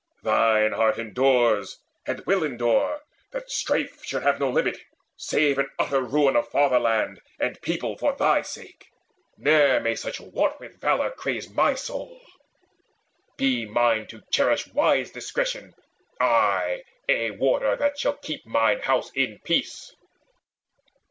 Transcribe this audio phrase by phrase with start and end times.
[0.23, 3.01] Thine heart endures, and will endure,
[3.33, 4.79] that strife Should have no limit,
[5.15, 8.87] save in utter ruin Of fatherland and people for thy sake!
[9.37, 12.19] Ne'er may such wantwit valour craze my soul!
[13.37, 15.75] Be mine to cherish wise discretion
[16.19, 19.93] aye, A warder that shall keep mine house in peace."